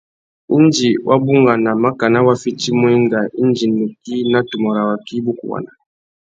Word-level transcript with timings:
Indi 0.55 0.89
wa 1.07 1.17
bungana 1.23 1.71
makana 1.83 2.19
wa 2.27 2.33
fitimú 2.41 2.83
enga 2.95 3.19
indi 3.41 3.65
nukí 3.77 4.15
na 4.31 4.39
tumu 4.47 4.69
râ 4.75 4.81
waki 4.89 5.13
i 5.19 5.23
bukuwana. 5.25 5.71